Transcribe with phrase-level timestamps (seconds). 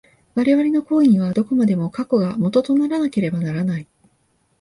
[0.33, 3.87] 我々の行為には、どこまでも過去が基とならなければならない。